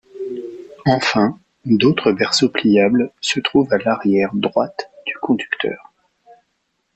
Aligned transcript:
Enfin, 0.87 1.39
d'autres 1.63 2.11
berceaux 2.11 2.49
pliables 2.49 3.11
se 3.21 3.39
trouvent 3.39 3.71
à 3.71 3.77
l'arrière 3.77 4.31
droite 4.33 4.89
du 5.05 5.13
conducteur. 5.21 5.93